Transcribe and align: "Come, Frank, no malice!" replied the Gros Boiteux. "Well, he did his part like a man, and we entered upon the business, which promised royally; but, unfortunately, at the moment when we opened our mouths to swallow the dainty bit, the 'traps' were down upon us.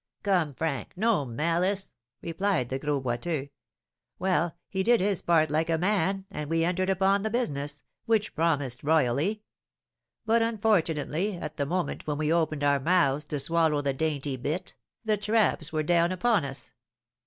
"Come, 0.23 0.55
Frank, 0.55 0.93
no 0.95 1.25
malice!" 1.25 1.93
replied 2.23 2.69
the 2.69 2.79
Gros 2.79 3.03
Boiteux. 3.03 3.49
"Well, 4.17 4.55
he 4.67 4.81
did 4.81 4.99
his 4.99 5.21
part 5.21 5.51
like 5.51 5.69
a 5.69 5.77
man, 5.77 6.25
and 6.31 6.49
we 6.49 6.63
entered 6.65 6.89
upon 6.89 7.21
the 7.21 7.29
business, 7.29 7.83
which 8.07 8.33
promised 8.33 8.81
royally; 8.83 9.43
but, 10.25 10.41
unfortunately, 10.41 11.37
at 11.37 11.57
the 11.57 11.67
moment 11.67 12.07
when 12.07 12.17
we 12.17 12.33
opened 12.33 12.63
our 12.63 12.79
mouths 12.79 13.25
to 13.25 13.37
swallow 13.37 13.83
the 13.83 13.93
dainty 13.93 14.37
bit, 14.37 14.75
the 15.05 15.17
'traps' 15.17 15.71
were 15.71 15.83
down 15.83 16.11
upon 16.11 16.45
us. 16.45 16.71